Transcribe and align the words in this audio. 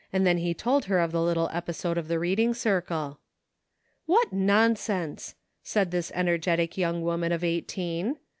Then 0.11 0.39
he 0.39 0.55
told 0.55 0.85
her 0.85 1.05
the 1.05 1.21
little 1.21 1.47
episode 1.53 1.95
of 1.95 2.07
the 2.07 2.17
reading 2.17 2.55
circle. 2.55 3.19
"What 4.07 4.33
nonsense," 4.33 5.35
said 5.61 5.91
this 5.91 6.11
energetic 6.15 6.75
young 6.75 7.01
^ 7.01 7.03
woman 7.03 7.31
of 7.31 7.43
eighteen. 7.43 8.17